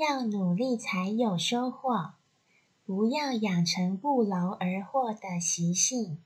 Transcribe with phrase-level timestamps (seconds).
[0.00, 2.14] 要努力才有收获
[2.86, 6.22] 不要养成不劳而获的习性。